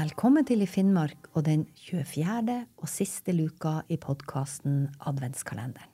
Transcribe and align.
Velkommen 0.00 0.46
til 0.48 0.62
I 0.64 0.66
Finnmark 0.70 1.26
og 1.34 1.42
den 1.44 1.66
24. 1.76 2.54
og 2.80 2.88
siste 2.88 3.34
luka 3.36 3.82
i 3.92 3.98
podkasten 4.00 4.86
Adventskalenderen. 5.10 5.90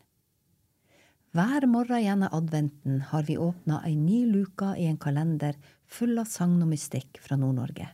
Hver 1.34 1.66
morgen 1.66 2.04
gjennom 2.04 2.36
adventen 2.36 3.00
har 3.08 3.24
vi 3.26 3.34
åpna 3.40 3.80
ei 3.88 3.96
ny 3.98 4.20
luke 4.30 4.68
i 4.78 4.84
en 4.86 5.00
kalender 5.02 5.58
full 5.90 6.20
av 6.22 6.28
sagn 6.30 6.60
og 6.60 6.70
mystikk 6.70 7.18
fra 7.24 7.40
Nord-Norge. 7.40 7.88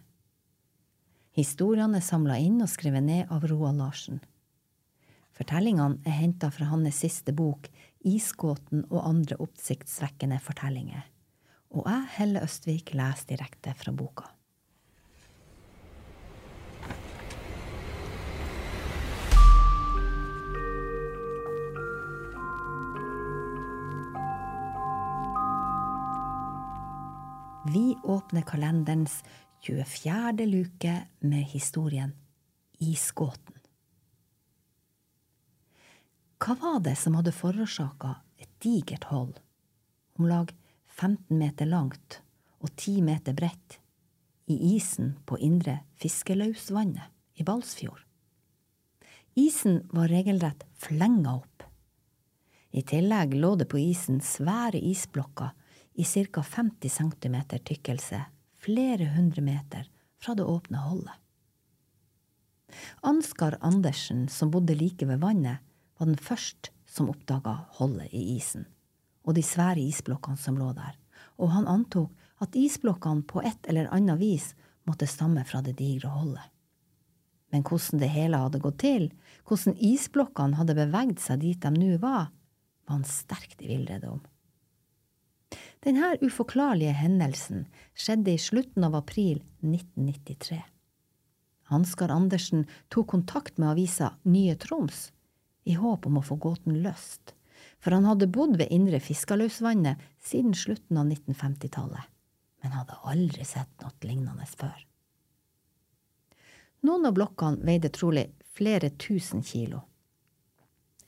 Historiene 1.38 2.02
er 2.02 2.04
samla 2.04 2.36
inn 2.44 2.60
og 2.60 2.68
skrevet 2.74 3.06
ned 3.06 3.32
av 3.32 3.48
Roald 3.48 3.80
Larsen. 3.80 4.20
Fortellingene 5.38 6.02
er 6.04 6.18
henta 6.18 6.52
fra 6.52 6.68
hans 6.74 7.00
siste 7.06 7.32
bok, 7.32 7.70
Isgåten 8.04 8.84
og 8.90 9.00
andre 9.06 9.40
oppsiktsvekkende 9.40 10.42
fortellinger, 10.44 11.08
og 11.72 11.88
jeg, 11.88 12.06
Helle 12.18 12.44
Østvik, 12.44 12.92
leser 12.98 13.32
direkte 13.32 13.72
fra 13.80 13.96
boka. 13.96 14.28
Vi 27.72 27.96
åpner 28.04 28.42
kalenderens 28.42 29.24
24. 29.60 30.32
luke 30.46 31.06
med 31.18 31.44
historien 31.44 32.12
Isgåten. 32.78 33.54
Hva 36.36 36.56
var 36.60 36.82
det 36.84 36.96
som 37.00 37.16
hadde 37.16 37.32
forårsaka 37.32 38.10
et 38.36 38.50
digert 38.60 39.06
hold, 39.08 39.38
om 40.18 40.28
lag 40.28 40.52
15 40.98 41.38
meter 41.38 41.70
langt 41.70 42.18
og 42.58 42.74
10 42.76 43.06
meter 43.06 43.38
bredt, 43.38 43.78
i 44.52 44.58
isen 44.74 45.14
på 45.24 45.38
indre 45.38 45.78
Fiskelausvannet 45.96 47.40
i 47.40 47.46
Balsfjord? 47.46 48.04
Isen 49.38 49.80
var 49.94 50.12
regelrett 50.12 50.66
flenga 50.76 51.38
opp. 51.38 51.64
I 52.70 52.84
tillegg 52.84 53.38
lå 53.38 53.54
det 53.56 53.70
på 53.72 53.80
isen 53.80 54.20
svære 54.20 54.82
isblokker 54.92 55.56
i 55.94 56.04
ca. 56.04 56.42
50 56.42 56.88
cm 56.88 57.36
tykkelse 57.64 58.24
flere 58.62 59.10
hundre 59.16 59.42
meter 59.42 59.88
fra 60.22 60.34
det 60.34 60.44
åpne 60.44 60.78
holdet. 60.78 61.16
Ansgar 63.02 63.58
Andersen, 63.60 64.28
som 64.28 64.50
bodde 64.50 64.74
like 64.74 65.06
ved 65.06 65.20
vannet, 65.20 65.58
var 65.98 66.08
den 66.08 66.16
første 66.16 66.72
som 66.86 67.10
oppdaga 67.12 67.58
holdet 67.78 68.12
i 68.12 68.36
isen 68.36 68.64
og 69.22 69.36
de 69.36 69.44
svære 69.46 69.82
isblokkene 69.82 70.40
som 70.40 70.58
lå 70.58 70.72
der, 70.76 70.96
og 71.38 71.52
han 71.54 71.68
antok 71.70 72.10
at 72.42 72.56
isblokkene 72.58 73.26
på 73.28 73.42
et 73.46 73.70
eller 73.70 73.90
annet 73.94 74.18
vis 74.20 74.52
måtte 74.88 75.06
stamme 75.06 75.44
fra 75.46 75.62
det 75.62 75.76
digre 75.78 76.10
holdet. 76.10 76.48
Men 77.52 77.62
hvordan 77.68 78.00
det 78.00 78.10
hele 78.10 78.40
hadde 78.40 78.62
gått 78.64 78.80
til, 78.82 79.10
hvordan 79.46 79.76
isblokkene 79.78 80.58
hadde 80.58 80.76
beveget 80.78 81.22
seg 81.22 81.42
dit 81.44 81.62
de 81.62 81.72
nå 81.76 81.98
var, 82.02 82.32
var 82.32 82.96
han 82.96 83.06
sterkt 83.06 83.62
i 83.62 83.68
villrede 83.70 84.10
om. 84.10 84.22
Denne 85.82 86.12
uforklarlige 86.22 86.92
hendelsen 86.94 87.64
skjedde 87.98 88.36
i 88.36 88.38
slutten 88.38 88.84
av 88.86 88.94
april 88.94 89.40
1993. 89.66 90.60
Hanskar 91.72 92.12
Andersen 92.14 92.68
tok 92.88 93.08
kontakt 93.10 93.58
med 93.58 93.72
avisa 93.72 94.12
Nye 94.22 94.54
Troms 94.62 95.08
i 95.64 95.74
håp 95.74 96.06
om 96.06 96.20
å 96.20 96.22
få 96.26 96.36
gåten 96.38 96.78
løst, 96.84 97.34
for 97.82 97.96
han 97.96 98.06
hadde 98.06 98.30
bodd 98.30 98.54
ved 98.60 98.70
Indre 98.70 99.00
Fiskaløsvannet 99.02 99.98
siden 100.22 100.54
slutten 100.54 101.00
av 101.02 101.10
1950-tallet, 101.10 102.06
men 102.62 102.76
hadde 102.76 103.00
aldri 103.02 103.46
sett 103.46 103.72
noe 103.82 104.06
lignende 104.06 104.46
før. 104.54 104.86
Noen 106.86 107.10
av 107.10 107.18
blokkene 107.18 107.66
veide 107.66 107.90
trolig 107.94 108.28
flere 108.54 108.92
tusen 109.02 109.42
kilo. 109.46 109.82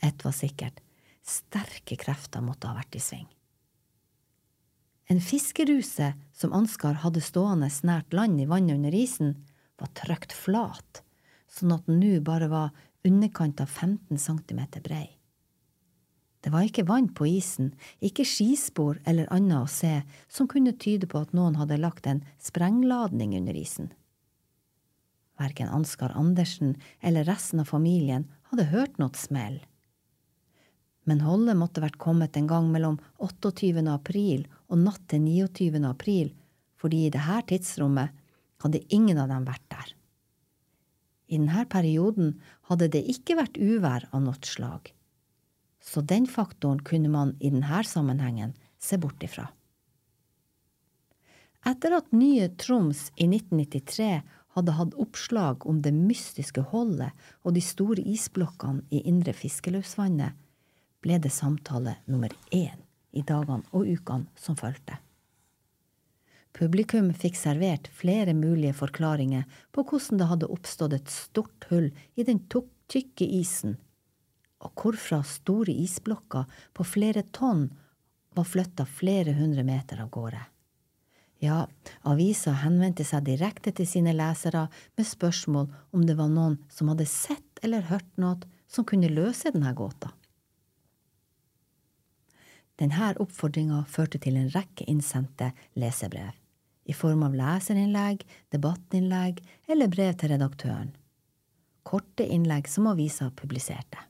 Ett 0.03 0.27
var 0.27 0.35
sikkert, 0.35 0.83
sterke 1.23 1.99
krefter 1.99 2.43
måtte 2.43 2.71
ha 2.71 2.79
vært 2.79 2.99
i 2.99 3.03
sving. 3.03 3.31
En 5.07 5.21
fiskeruse 5.21 6.15
som 6.33 6.53
Ansgar 6.57 7.03
hadde 7.03 7.21
stående 7.21 7.69
nært 7.85 8.15
land 8.17 8.41
i 8.41 8.49
vannet 8.49 8.79
under 8.79 8.95
isen, 8.97 9.35
var 9.77 9.91
trykt 9.99 10.33
flat, 10.33 11.03
sånn 11.51 11.75
at 11.75 11.85
den 11.89 12.01
nå 12.01 12.21
bare 12.25 12.49
var 12.49 12.73
underkant 13.05 13.61
av 13.61 13.69
15 13.69 14.17
cm 14.19 14.63
brei. 14.85 15.09
Det 16.45 16.53
var 16.53 16.67
ikke 16.67 16.87
vann 16.89 17.09
på 17.17 17.27
isen, 17.29 17.73
ikke 18.05 18.25
skispor 18.29 18.99
eller 19.09 19.29
annet 19.33 19.65
å 19.65 19.69
se 19.69 19.93
som 20.29 20.49
kunne 20.49 20.77
tyde 20.77 21.09
på 21.09 21.23
at 21.25 21.33
noen 21.37 21.57
hadde 21.57 21.81
lagt 21.81 22.09
en 22.09 22.25
sprengladning 22.41 23.33
under 23.39 23.57
isen. 23.57 23.93
Verken 25.41 25.73
Ansgar 25.73 26.13
Andersen 26.15 26.77
eller 27.01 27.25
resten 27.29 27.61
av 27.61 27.73
familien 27.73 28.29
hadde 28.53 28.69
hørt 28.73 29.01
noe 29.01 29.17
smell 29.19 29.63
men 31.05 31.23
holdet 31.25 31.59
måtte 31.61 31.83
vært 31.85 32.01
kommet 32.01 32.37
en 32.39 32.49
gang 32.49 32.71
mellom 32.73 32.99
28. 33.23 33.85
april 33.93 34.47
og 34.69 34.81
natt 34.81 35.03
til 35.13 35.25
29. 35.25 35.83
april, 35.89 36.33
fordi 36.81 37.05
i 37.07 37.13
dette 37.13 37.41
tidsrommet 37.51 38.15
hadde 38.65 38.85
ingen 38.95 39.21
av 39.21 39.31
dem 39.33 39.45
vært 39.49 39.67
der. 39.73 39.91
I 41.29 41.41
denne 41.41 41.65
perioden 41.73 42.37
hadde 42.69 42.91
det 42.93 43.05
ikke 43.11 43.37
vært 43.41 43.59
uvær 43.61 44.09
av 44.13 44.25
noe 44.25 44.41
slag, 44.45 44.93
så 45.81 46.01
den 46.01 46.29
faktoren 46.31 46.81
kunne 46.85 47.13
man 47.13 47.35
i 47.41 47.53
denne 47.53 47.85
sammenhengen 47.89 48.55
se 48.81 49.01
bort 49.01 49.25
ifra. 49.25 49.51
Etter 51.65 51.97
at 51.97 52.13
Nye 52.13 52.51
Troms 52.61 53.09
i 53.17 53.25
1993 53.25 54.21
hadde 54.55 54.75
hatt 54.77 54.97
oppslag 55.01 55.65
om 55.67 55.81
det 55.83 55.95
mystiske 55.97 56.63
holdet 56.71 57.13
og 57.43 57.57
de 57.57 57.63
store 57.65 58.05
isblokkene 58.05 58.85
i 58.93 59.01
Indre 59.09 59.33
Fiskeløsvannet, 59.37 60.37
ble 61.05 61.21
det 61.21 61.33
samtale 61.33 61.99
nummer 62.09 62.33
én 62.51 62.81
i 63.15 63.23
dagene 63.23 63.65
og 63.73 63.87
ukene 63.87 64.31
som 64.41 64.57
fulgte. 64.59 64.99
Publikum 66.55 67.09
fikk 67.19 67.37
servert 67.37 67.89
flere 67.91 68.35
mulige 68.37 68.77
forklaringer 68.79 69.47
på 69.75 69.83
hvordan 69.83 70.21
det 70.21 70.29
hadde 70.31 70.51
oppstått 70.55 70.95
et 70.95 71.11
stort 71.11 71.67
hull 71.71 71.91
i 72.15 72.27
den 72.27 72.41
tykke 72.49 73.27
isen, 73.27 73.77
og 74.63 74.71
hvorfra 74.79 75.21
store 75.27 75.75
isblokker 75.75 76.47
på 76.73 76.87
flere 76.87 77.25
tonn 77.35 77.67
var 78.35 78.47
flytta 78.47 78.87
flere 78.87 79.35
hundre 79.35 79.67
meter 79.67 80.01
av 80.03 80.11
gårde. 80.15 80.41
Ja, 81.43 81.67
avisa 82.07 82.55
henvendte 82.63 83.05
seg 83.05 83.27
direkte 83.27 83.75
til 83.75 83.89
sine 83.91 84.15
lesere 84.15 84.69
med 84.97 85.07
spørsmål 85.07 85.67
om 85.93 86.07
det 86.07 86.17
var 86.19 86.31
noen 86.33 86.61
som 86.73 86.89
hadde 86.93 87.07
sett 87.11 87.61
eller 87.67 87.91
hørt 87.91 88.09
noe 88.17 88.39
som 88.71 88.87
kunne 88.87 89.11
løse 89.11 89.51
denne 89.53 89.75
gåta. 89.77 90.15
Denne 92.81 93.13
oppfordringa 93.23 93.85
førte 93.91 94.19
til 94.23 94.39
en 94.39 94.51
rekke 94.51 94.87
innsendte 94.91 95.53
lesebrev, 95.79 96.33
i 96.85 96.95
form 96.97 97.23
av 97.27 97.37
leserinnlegg, 97.39 98.25
debattinnlegg 98.51 99.39
eller 99.71 99.93
brev 99.93 100.17
til 100.19 100.35
redaktøren. 100.35 100.91
Korte 101.85 102.27
innlegg 102.27 102.69
som 102.69 102.89
avisa 102.91 103.31
publiserte. 103.37 104.01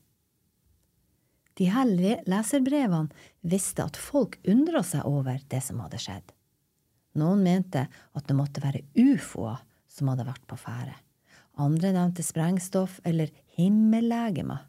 De 1.55 1.69
her 1.71 1.87
leserbrevene 2.27 3.13
visste 3.47 3.85
at 3.85 3.99
folk 4.01 4.41
undra 4.51 4.83
seg 4.87 5.07
over 5.07 5.39
det 5.51 5.61
som 5.63 5.83
hadde 5.85 6.01
skjedd. 6.03 6.33
Noen 7.21 7.45
mente 7.47 7.85
at 7.87 8.27
det 8.27 8.35
måtte 8.35 8.63
være 8.65 8.83
ufoer 8.99 9.61
som 9.87 10.11
hadde 10.11 10.27
vært 10.27 10.47
på 10.51 10.59
ferde. 10.59 10.97
Andre 11.63 11.93
nevnte 11.95 12.25
sprengstoff 12.27 12.97
eller 13.07 13.31
himmellegemer 13.55 14.65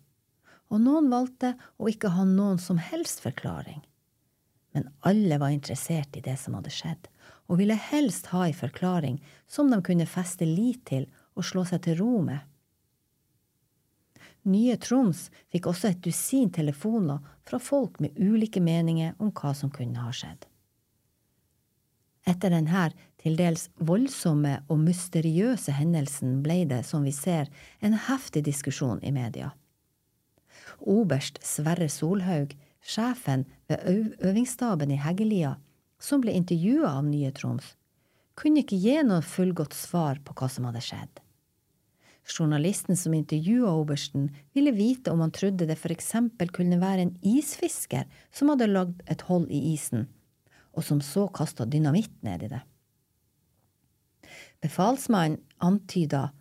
og 0.73 0.81
noen 0.81 1.09
valgte 1.11 1.53
å 1.77 1.89
ikke 1.91 2.13
ha 2.15 2.25
noen 2.27 2.57
som 2.61 2.79
helst 2.81 3.21
forklaring. 3.23 3.83
Men 4.75 4.89
alle 5.07 5.37
var 5.39 5.53
interessert 5.55 6.17
i 6.17 6.23
det 6.25 6.35
som 6.41 6.57
hadde 6.57 6.73
skjedd, 6.73 7.07
og 7.47 7.61
ville 7.61 7.77
helst 7.79 8.31
ha 8.33 8.47
ei 8.47 8.55
forklaring 8.55 9.21
som 9.47 9.69
de 9.71 9.79
kunne 9.85 10.09
feste 10.09 10.47
lit 10.49 10.83
til 10.89 11.05
og 11.35 11.47
slå 11.47 11.63
seg 11.69 11.85
til 11.85 11.99
ro 12.01 12.17
med. 12.25 12.41
Nye 14.45 14.75
Troms 14.77 15.29
fikk 15.53 15.69
også 15.71 15.89
et 15.89 16.03
dusin 16.05 16.51
telefoner 16.53 17.23
fra 17.47 17.57
folk 17.61 18.01
med 18.03 18.17
ulike 18.19 18.61
meninger 18.61 19.15
om 19.17 19.31
hva 19.33 19.55
som 19.57 19.71
kunne 19.73 20.03
ha 20.03 20.11
skjedd. 20.13 20.43
Etter 22.25 22.53
denne 22.53 22.89
til 23.21 23.37
dels 23.37 23.67
voldsomme 23.77 24.59
og 24.67 24.81
mysteriøse 24.81 25.73
hendelsen 25.77 26.41
ble 26.45 26.63
det, 26.69 26.81
som 26.85 27.05
vi 27.05 27.13
ser, 27.13 27.49
en 27.81 27.97
heftig 28.09 28.43
diskusjon 28.45 29.01
i 29.05 29.13
media 29.13 29.53
oberst 30.79 31.39
Sverre 31.45 31.89
Solhaug, 31.89 32.55
sjefen 32.85 33.45
ved 33.69 33.81
øvingsstaben 34.21 34.91
i 34.93 34.99
Heggelia, 35.01 35.55
som 35.99 36.21
ble 36.21 36.35
intervjua 36.37 36.97
av 36.99 37.05
Nye 37.07 37.31
Troms, 37.35 37.73
kunne 38.35 38.61
ikke 38.63 38.79
gi 38.79 38.97
noe 39.07 39.23
fullgodt 39.25 39.73
svar 39.77 40.19
på 40.25 40.35
hva 40.37 40.49
som 40.51 40.67
hadde 40.67 40.83
skjedd. 40.83 41.21
Journalisten 42.25 42.97
som 42.97 43.13
intervjua 43.13 43.69
obersten, 43.77 44.31
ville 44.53 44.73
vite 44.73 45.13
om 45.13 45.21
han 45.21 45.33
trodde 45.33 45.67
det 45.69 45.77
for 45.77 45.93
eksempel 45.93 46.49
kunne 46.53 46.81
være 46.81 47.05
en 47.05 47.13
isfisker 47.21 48.07
som 48.33 48.49
hadde 48.49 48.71
lagd 48.71 49.03
et 49.11 49.21
hold 49.29 49.45
i 49.53 49.61
isen, 49.75 50.07
og 50.73 50.83
som 50.83 51.01
så 51.05 51.27
kasta 51.29 51.67
dynamitt 51.69 52.15
ned 52.25 52.47
i 52.47 52.51
det. 52.55 52.63
Befalsmannen 54.65 55.37
antyda 55.61 56.31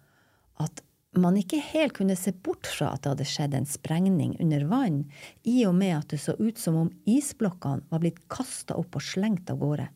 at 0.63 0.81
man 1.21 1.37
ikke 1.39 1.61
helt 1.63 1.95
kunne 1.99 2.17
se 2.19 2.33
bort 2.33 2.67
fra 2.67 2.93
at 2.95 3.05
det 3.05 3.13
hadde 3.13 3.27
skjedd 3.29 3.57
en 3.59 3.69
sprengning 3.69 4.35
under 4.43 4.65
vann, 4.71 5.03
i 5.43 5.63
og 5.69 5.75
med 5.79 5.97
at 5.99 6.15
det 6.15 6.21
så 6.23 6.35
ut 6.39 6.59
som 6.59 6.79
om 6.81 6.93
isblokkene 7.09 7.87
var 7.91 8.03
blitt 8.03 8.23
kasta 8.33 8.77
opp 8.81 8.99
og 8.99 9.05
slengt 9.05 9.53
av 9.53 9.61
gårde. 9.63 9.89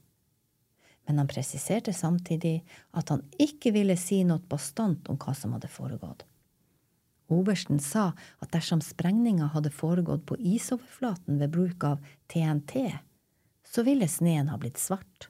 Men 1.08 1.22
han 1.22 1.30
presiserte 1.30 1.94
samtidig 1.96 2.58
at 2.92 3.08
han 3.08 3.24
ikke 3.40 3.72
ville 3.72 3.96
si 3.96 4.20
noe 4.28 4.44
bastant 4.50 5.08
om 5.08 5.16
hva 5.16 5.32
som 5.34 5.54
hadde 5.56 5.70
foregått. 5.72 6.26
Obersten 7.32 7.80
sa 7.80 8.12
at 8.40 8.52
dersom 8.52 8.80
sprengninga 8.84 9.50
hadde 9.52 9.72
foregått 9.72 10.24
på 10.28 10.36
isoverflaten 10.36 11.40
ved 11.40 11.52
bruk 11.52 11.84
av 11.84 12.04
TNT, 12.32 12.92
så 13.68 13.84
ville 13.84 14.08
sneen 14.08 14.48
ha 14.48 14.56
blitt 14.60 14.80
svart. 14.80 15.28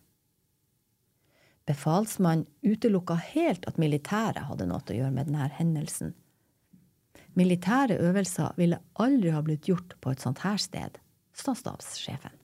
Befalsmannen 1.68 2.46
utelukka 2.64 3.18
helt 3.34 3.66
at 3.68 3.76
militæret 3.80 4.46
hadde 4.48 4.66
noe 4.70 4.80
å 4.80 4.96
gjøre 4.96 5.12
med 5.12 5.28
denne 5.28 5.50
hendelsen. 5.58 6.14
Militære 7.36 7.98
øvelser 8.02 8.56
ville 8.56 8.80
aldri 8.98 9.34
ha 9.34 9.42
blitt 9.44 9.68
gjort 9.68 9.94
på 10.00 10.10
et 10.10 10.22
sånt 10.24 10.40
her 10.46 10.56
sted, 10.58 10.96
sa 11.36 11.54
stabssjefen. 11.54 12.34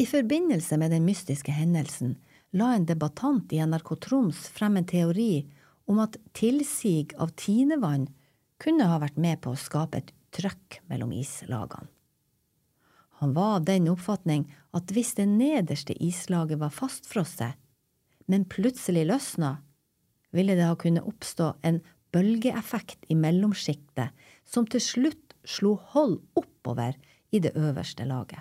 I 0.00 0.06
forbindelse 0.08 0.78
med 0.80 0.92
den 0.94 1.04
mystiske 1.04 1.52
hendelsen 1.52 2.14
la 2.56 2.74
en 2.74 2.86
debattant 2.88 3.52
i 3.52 3.60
NRK 3.64 3.90
Troms 4.04 4.46
frem 4.52 4.78
en 4.80 4.88
teori 4.88 5.46
om 5.90 6.00
at 6.02 6.16
tilsig 6.36 7.12
av 7.20 7.34
tinevann 7.40 8.06
kunne 8.60 8.86
ha 8.88 9.00
vært 9.02 9.18
med 9.20 9.40
på 9.44 9.52
å 9.52 9.60
skape 9.60 10.00
et 10.00 10.12
trøkk 10.36 10.80
mellom 10.92 11.12
islagene. 11.16 11.88
Han 13.20 13.34
var 13.34 13.56
av 13.56 13.64
den 13.68 13.88
oppfatning 13.92 14.46
at 14.72 14.92
hvis 14.96 15.12
det 15.18 15.26
nederste 15.28 15.92
islaget 16.00 16.56
var 16.62 16.72
fastfrosset, 16.72 17.52
men 18.24 18.46
plutselig 18.48 19.02
løsna, 19.10 19.58
ville 20.32 20.54
det 20.56 20.64
ha 20.64 20.76
kunnet 20.80 21.04
oppstå 21.04 21.50
en 21.68 21.82
bølgeeffekt 22.16 23.04
i 23.12 23.18
mellomsjiktet 23.20 24.16
som 24.48 24.64
til 24.64 24.80
slutt 24.80 25.36
slo 25.44 25.74
hold 25.92 26.16
oppover 26.40 26.96
i 27.28 27.42
det 27.44 27.52
øverste 27.60 28.08
laget. 28.08 28.40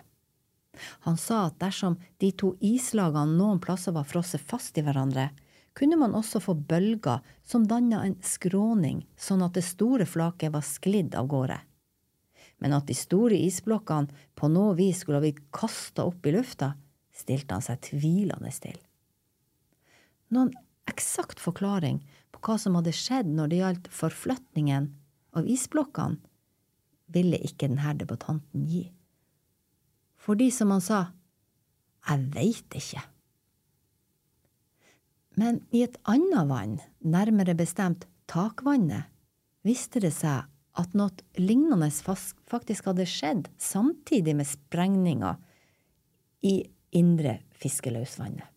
Han 1.03 1.19
sa 1.19 1.49
at 1.49 1.59
dersom 1.59 1.99
de 2.23 2.31
to 2.31 2.53
islagene 2.63 3.35
noen 3.35 3.59
plasser 3.59 3.91
var 3.91 4.07
frosset 4.07 4.39
fast 4.39 4.79
i 4.79 4.85
hverandre, 4.85 5.27
kunne 5.75 5.99
man 5.99 6.15
også 6.15 6.39
få 6.39 6.55
bølger 6.55 7.19
som 7.43 7.67
danna 7.67 8.05
en 8.05 8.15
skråning, 8.23 9.03
sånn 9.19 9.43
at 9.43 9.59
det 9.59 9.67
store 9.67 10.07
flaket 10.07 10.55
var 10.55 10.63
sklidd 10.63 11.19
av 11.19 11.27
gårde 11.27 11.59
men 12.59 12.75
at 12.75 12.87
de 12.89 12.95
store 12.97 13.37
isblokkene 13.39 14.11
på 14.37 14.49
noe 14.51 14.75
vis 14.77 15.03
skulle 15.03 15.19
ha 15.19 15.23
blitt 15.23 15.41
kasta 15.55 16.05
opp 16.07 16.27
i 16.27 16.33
lufta, 16.35 16.73
stilte 17.15 17.55
han 17.55 17.65
seg 17.65 17.81
tvilende 17.87 18.51
til. 18.63 18.77
Noen 20.35 20.51
eksakt 20.89 21.41
forklaring 21.41 22.01
på 22.33 22.41
hva 22.45 22.57
som 22.61 22.77
hadde 22.77 22.95
skjedd 22.95 23.29
når 23.33 23.51
det 23.51 23.61
gjaldt 23.61 23.91
forflytningen 23.95 24.91
av 25.37 25.47
isblokkene, 25.49 26.19
ville 27.09 27.39
ikke 27.41 27.71
denne 27.71 27.95
debattanten 27.97 28.67
gi. 28.69 28.83
Fordi, 30.19 30.51
som 30.53 30.69
han 30.75 30.83
sa, 30.83 30.99
jeg 32.05 32.27
veit 32.35 32.75
ikke. 32.77 33.01
Men 35.39 35.61
i 35.73 35.81
et 35.85 35.97
annet 36.09 36.49
vann, 36.49 36.75
nærmere 36.99 37.55
bestemt 37.57 38.05
takvannet, 38.29 39.09
viste 39.65 40.01
det 40.03 40.11
seg 40.13 40.45
at 40.79 40.95
noe 40.97 41.11
lignende 41.39 41.89
faktisk 41.91 42.87
hadde 42.89 43.07
skjedd 43.09 43.49
samtidig 43.59 44.37
med 44.39 44.47
sprengninga 44.47 45.35
i 46.45 46.61
indre 46.95 47.39
Fiskeløsvannet. 47.59 48.47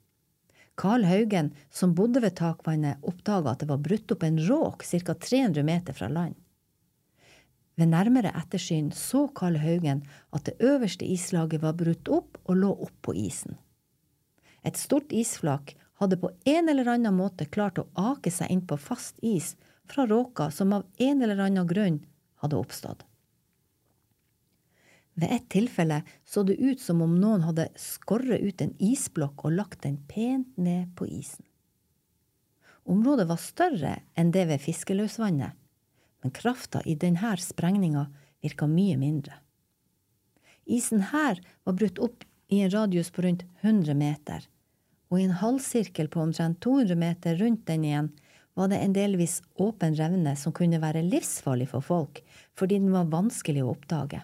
Carl 0.78 1.04
Haugen, 1.04 1.52
som 1.70 1.92
bodde 1.94 2.22
ved 2.24 2.38
takvannet, 2.38 3.02
oppdaga 3.04 3.52
at 3.52 3.60
det 3.60 3.68
var 3.68 3.82
brutt 3.82 4.14
opp 4.14 4.22
en 4.24 4.38
råk 4.40 4.86
ca. 4.86 5.14
300 5.14 5.66
meter 5.66 5.96
fra 5.96 6.08
land. 6.08 6.38
Ved 7.76 7.88
nærmere 7.92 8.32
ettersyn 8.36 8.90
så 8.96 9.26
Carl 9.34 9.58
Haugen 9.60 10.02
at 10.32 10.46
det 10.48 10.56
øverste 10.60 11.04
islaget 11.08 11.62
var 11.62 11.76
brutt 11.76 12.08
opp 12.08 12.40
og 12.44 12.56
lå 12.56 12.72
oppå 12.86 13.14
isen. 13.16 13.58
Et 14.64 14.76
stort 14.78 15.12
isflak 15.12 15.74
hadde 16.00 16.18
på 16.20 16.30
en 16.48 16.68
eller 16.68 16.88
annen 16.88 17.16
måte 17.16 17.48
klart 17.48 17.80
å 17.80 17.88
ake 17.98 18.32
seg 18.32 18.52
inn 18.52 18.64
på 18.66 18.78
fast 18.80 19.18
is 19.22 19.54
fra 19.90 20.06
råka 20.06 20.50
som 20.50 20.72
av 20.72 20.86
en 20.98 21.22
eller 21.22 21.40
annen 21.42 21.68
grunn 21.68 22.00
hadde 22.42 22.58
oppstått. 22.58 23.06
Ved 25.14 25.32
et 25.34 25.48
tilfelle 25.52 26.00
så 26.24 26.42
det 26.48 26.56
ut 26.56 26.80
som 26.80 27.02
om 27.04 27.14
noen 27.20 27.44
hadde 27.44 27.68
skåret 27.76 28.40
ut 28.40 28.62
en 28.64 28.72
isblokk 28.80 29.44
og 29.44 29.58
lagt 29.58 29.82
den 29.84 29.98
pent 30.08 30.56
ned 30.56 30.94
på 30.96 31.06
isen. 31.06 31.44
Området 32.88 33.28
var 33.28 33.38
større 33.38 33.92
enn 34.18 34.32
det 34.34 34.46
ved 34.48 34.62
Fiskeløsvannet, 34.62 35.52
men 36.22 36.34
krafta 36.34 36.80
i 36.88 36.96
denne 36.98 37.36
sprengninga 37.38 38.08
virka 38.42 38.66
mye 38.66 38.96
mindre. 38.98 39.36
Isen 40.64 41.04
her 41.12 41.38
var 41.66 41.76
brutt 41.78 42.00
opp 42.02 42.24
i 42.48 42.62
en 42.62 42.72
radius 42.72 43.10
på 43.10 43.22
rundt 43.22 43.44
100 43.60 43.94
meter, 43.94 44.48
og 45.10 45.20
i 45.20 45.26
en 45.26 45.38
halvsirkel 45.42 46.08
på 46.08 46.22
omtrent 46.22 46.60
200 46.64 46.98
meter 46.98 47.38
rundt 47.38 47.66
den 47.68 47.84
igjen 47.84 48.10
var 48.54 48.68
det 48.68 48.80
en 48.84 48.92
delvis 48.92 49.40
åpen 49.54 49.94
revne 49.96 50.34
som 50.36 50.52
kunne 50.56 50.80
være 50.82 51.04
livsfarlig 51.06 51.70
for 51.72 51.84
folk 51.84 52.20
fordi 52.58 52.78
den 52.82 52.92
var 52.92 53.10
vanskelig 53.12 53.64
å 53.64 53.72
oppdage. 53.72 54.20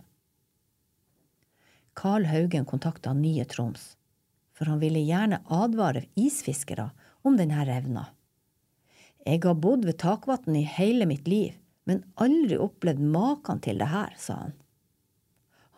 Carl 1.99 2.29
Haugen 2.31 2.69
kontakta 2.69 3.15
Nye 3.17 3.47
Troms, 3.49 3.97
for 4.55 4.71
han 4.71 4.79
ville 4.83 5.03
gjerne 5.03 5.41
advare 5.51 6.05
isfiskere 6.15 6.91
om 7.27 7.39
denne 7.41 7.65
revna. 7.67 8.05
Jeg 9.27 9.43
har 9.43 9.59
bodd 9.59 9.85
ved 9.89 9.99
takvann 9.99 10.57
i 10.57 10.63
hele 10.63 11.09
mitt 11.11 11.27
liv, 11.29 11.57
men 11.89 12.05
aldri 12.21 12.61
opplevd 12.61 13.03
maken 13.03 13.61
til 13.65 13.81
det 13.81 13.91
her, 13.91 14.15
sa 14.21 14.45
han. 14.45 14.55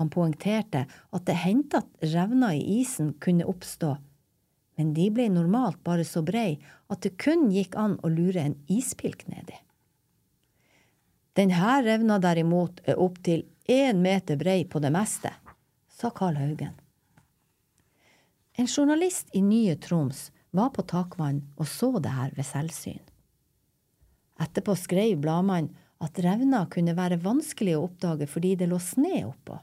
Han 0.00 0.10
poengterte 0.12 0.86
at 0.88 1.26
det 1.28 1.38
hendte 1.42 1.82
at 1.82 2.04
revner 2.12 2.56
i 2.56 2.80
isen 2.80 3.14
kunne 3.20 3.48
oppstå 3.48 3.94
men 4.80 4.94
de 4.96 5.10
ble 5.12 5.26
normalt 5.28 5.82
bare 5.84 6.06
så 6.08 6.22
brei 6.24 6.54
at 6.88 7.02
det 7.04 7.18
kun 7.20 7.50
gikk 7.52 7.74
an 7.76 7.98
å 8.00 8.08
lure 8.08 8.40
en 8.40 8.54
ispilk 8.72 9.26
nedi. 9.28 9.58
Denne 11.36 11.74
revna 11.84 12.16
derimot 12.16 12.80
er 12.88 12.96
opptil 12.96 13.44
én 13.68 14.00
meter 14.00 14.40
brei 14.40 14.64
på 14.64 14.80
det 14.80 14.88
meste, 14.94 15.34
sa 15.92 16.08
Carl 16.16 16.40
Haugen. 16.40 16.72
En 18.56 18.72
journalist 18.72 19.28
i 19.36 19.44
Nye 19.44 19.76
Troms 19.76 20.30
var 20.56 20.72
på 20.72 20.88
takvann 20.88 21.44
og 21.60 21.68
så 21.68 21.92
det 22.00 22.16
her 22.16 22.32
ved 22.38 22.48
selvsyn. 22.48 23.04
Etterpå 24.40 24.80
skrev 24.80 25.20
bladmannen 25.20 25.76
at 26.00 26.24
revna 26.24 26.64
kunne 26.72 26.96
være 26.96 27.20
vanskelig 27.20 27.76
å 27.76 27.84
oppdage 27.90 28.32
fordi 28.32 28.56
det 28.62 28.72
lå 28.72 28.80
sne 28.80 29.26
oppå 29.28 29.60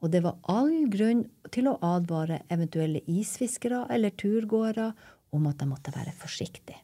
og 0.00 0.12
det 0.12 0.22
var 0.24 0.38
all 0.48 0.88
grunn 0.92 1.26
til 1.52 1.68
å 1.68 1.78
advare 1.84 2.42
eventuelle 2.52 3.02
isfiskere 3.10 3.84
eller 3.92 4.14
turgåere 4.16 4.92
om 5.36 5.48
at 5.50 5.60
de 5.60 5.68
måtte 5.68 5.92
være 5.94 6.14
forsiktige. 6.16 6.80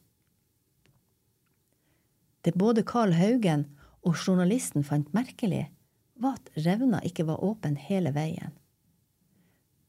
Det 2.45 2.55
både 2.55 2.85
Carl 2.87 3.17
Haugen 3.17 3.65
og 4.07 4.15
journalisten 4.21 4.85
fant 4.87 5.09
merkelig, 5.17 5.67
var 6.17 6.39
at 6.39 6.53
revna 6.65 7.01
ikke 7.05 7.27
var 7.29 7.43
åpen 7.45 7.75
hele 7.77 8.13
veien. 8.15 8.55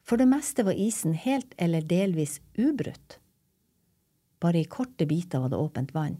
For 0.08 0.20
det 0.20 0.28
meste 0.32 0.64
var 0.64 0.80
isen 0.80 1.14
helt 1.14 1.54
eller 1.62 1.86
delvis 1.86 2.40
ubrutt. 2.58 3.20
Bare 4.40 4.64
i 4.64 4.70
korte 4.70 5.06
biter 5.06 5.44
var 5.44 5.52
det 5.52 5.60
åpent 5.60 5.94
vann. 5.94 6.18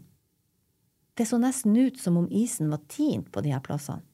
Det 1.18 1.26
så 1.26 1.40
nesten 1.40 1.76
ut 1.76 1.98
som 2.00 2.16
om 2.20 2.28
isen 2.30 2.70
var 2.70 2.84
tint 2.88 3.32
på 3.32 3.42
de 3.42 3.50
her 3.54 3.64
plassene. 3.64 4.04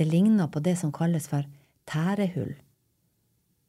Det 0.00 0.06
ligner 0.08 0.48
på 0.48 0.62
det 0.64 0.78
som 0.80 0.92
kalles 0.96 1.26
for 1.28 1.44
tærehull. 1.84 2.54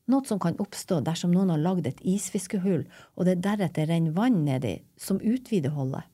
Noe 0.08 0.24
som 0.24 0.40
kan 0.40 0.56
oppstå 0.64 1.02
dersom 1.04 1.34
noen 1.36 1.50
har 1.52 1.60
lagd 1.60 1.90
et 1.90 2.00
isfiskehull 2.08 2.86
og 3.18 3.28
det 3.28 3.42
deretter 3.44 3.90
renner 3.92 4.16
vann 4.16 4.38
nedi 4.46 4.78
som 4.96 5.20
utvider 5.20 5.76
hullet. 5.76 6.08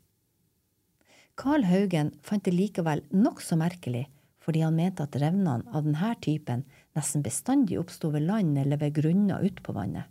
Carl 1.37 1.67
Haugen 1.69 2.09
fant 2.25 2.41
det 2.49 2.55
likevel 2.55 3.03
nokså 3.13 3.59
merkelig 3.61 4.07
fordi 4.41 4.63
han 4.65 4.79
mente 4.79 5.05
at 5.05 5.19
revnene 5.21 5.69
av 5.69 5.85
denne 5.85 6.09
typen 6.25 6.65
nesten 6.97 7.21
bestandig 7.21 7.77
oppsto 7.77 8.09
ved 8.09 8.25
land 8.25 8.57
eller 8.57 8.81
ved 8.81 8.97
grunner 8.97 9.45
utpå 9.45 9.77
vannet. 9.77 10.09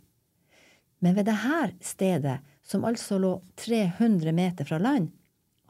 Men 1.03 1.19
ved 1.19 1.27
dette 1.27 1.67
stedet, 1.83 2.39
som 2.63 2.87
altså 2.87 3.19
lå 3.19 3.33
300 3.59 4.31
meter 4.31 4.71
fra 4.71 4.79
land, 4.79 5.11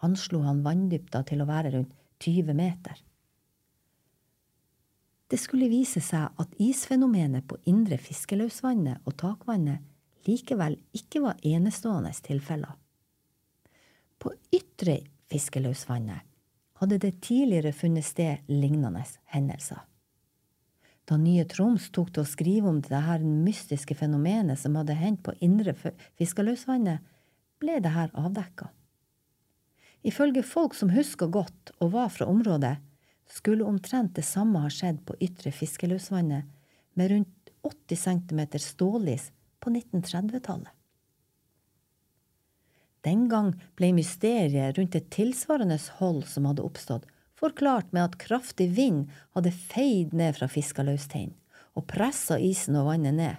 anslo 0.06 0.46
han 0.46 0.62
vanndybda 0.62 1.26
til 1.26 1.42
å 1.42 1.50
være 1.50 1.74
rundt 1.74 1.98
20 2.22 2.54
meter. 2.54 3.07
Det 5.28 5.40
skulle 5.40 5.68
vise 5.68 6.00
seg 6.04 6.32
at 6.40 6.54
isfenomenet 6.62 7.48
på 7.50 7.58
indre 7.68 7.98
Fiskeløsvannet 8.00 9.04
og 9.04 9.18
takvannet 9.20 9.84
likevel 10.28 10.78
ikke 10.96 11.22
var 11.24 11.42
enestående 11.44 12.14
tilfeller. 12.24 12.78
På 14.18 14.32
ytre 14.56 15.02
Fiskeløsvannet 15.28 16.24
hadde 16.80 17.00
det 17.02 17.20
tidligere 17.26 17.74
funnet 17.76 18.06
sted 18.06 18.48
lignende 18.48 19.04
hendelser. 19.34 19.84
Da 21.08 21.16
Nye 21.20 21.46
Troms 21.48 21.88
tok 21.96 22.12
til 22.14 22.24
å 22.24 22.28
skrive 22.28 22.72
om 22.72 22.82
det 22.84 23.04
her 23.06 23.24
mystiske 23.24 23.96
fenomenet 23.96 24.60
som 24.60 24.76
hadde 24.76 24.98
hendt 25.00 25.24
på 25.24 25.36
indre 25.44 25.76
Fiskaløsvannet, 26.20 27.00
ble 27.58 27.80
det 27.82 27.94
her 27.96 28.12
avdekka. 28.14 28.68
Ifølge 30.08 30.44
folk 30.46 30.76
som 30.78 30.92
husker 30.94 31.32
godt 31.32 31.72
og 31.80 31.94
var 31.96 32.12
fra 32.14 32.28
området, 32.30 32.76
skulle 33.28 33.68
omtrent 33.68 34.16
det 34.16 34.26
samme 34.26 34.64
ha 34.64 34.72
skjedd 34.72 35.04
på 35.06 35.18
ytre 35.24 35.52
Fiskeløsvannet, 35.52 36.48
med 36.98 37.12
rundt 37.12 37.52
80 37.68 37.96
cm 38.04 38.42
stålis 38.60 39.32
på 39.60 39.70
1930-tallet. 39.70 40.74
Den 43.06 43.28
gang 43.32 43.54
ble 43.78 43.92
mysteriet 43.96 44.78
rundt 44.78 44.96
et 44.98 45.12
tilsvarende 45.14 45.78
hold 46.00 46.26
som 46.28 46.48
hadde 46.50 46.66
oppstått, 46.66 47.06
forklart 47.38 47.94
med 47.94 48.04
at 48.04 48.18
kraftig 48.20 48.72
vind 48.76 49.12
hadde 49.38 49.54
feid 49.54 50.16
ned 50.18 50.40
fra 50.40 50.50
Fiskalaustein 50.52 51.36
og 51.78 51.86
pressa 51.88 52.40
isen 52.42 52.76
og 52.80 52.90
vannet 52.90 53.14
ned. 53.14 53.36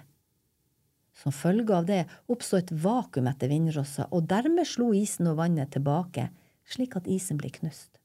Som 1.19 1.35
følge 1.35 1.75
av 1.75 1.87
det 1.89 2.05
oppsto 2.31 2.55
et 2.57 2.71
vakuum 2.71 3.27
etter 3.27 3.51
vindrossa, 3.51 4.07
og 4.15 4.29
dermed 4.31 4.67
slo 4.67 4.93
isen 4.95 5.27
og 5.27 5.41
vannet 5.41 5.73
tilbake, 5.75 6.29
slik 6.63 6.95
at 6.95 7.09
isen 7.11 7.37
ble 7.37 7.51
knust. 7.51 7.98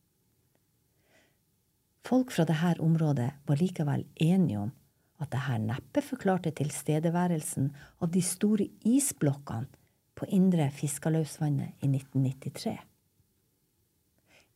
Folk 2.04 2.32
fra 2.32 2.44
dette 2.44 2.75
området 2.84 3.30
var 3.49 3.56
likevel 3.56 4.04
enige 4.20 4.61
om 4.61 4.73
at 5.23 5.30
dette 5.32 5.61
neppe 5.62 6.02
forklarte 6.04 6.52
tilstedeværelsen 6.58 7.70
av 8.04 8.11
de 8.12 8.20
store 8.23 8.66
isblokkene 8.84 9.70
på 10.14 10.28
indre 10.37 10.68
Fiskaløsvannet 10.70 11.80
i 11.80 11.88
1993. 11.88 12.75